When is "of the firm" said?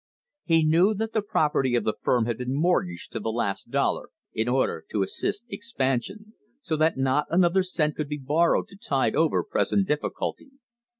1.75-2.25